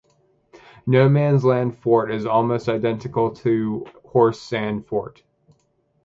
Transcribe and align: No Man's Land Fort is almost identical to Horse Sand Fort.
No 0.87 1.07
Man's 1.07 1.45
Land 1.45 1.77
Fort 1.77 2.11
is 2.11 2.25
almost 2.25 2.67
identical 2.67 3.35
to 3.35 3.85
Horse 4.03 4.41
Sand 4.41 4.87
Fort. 4.87 5.21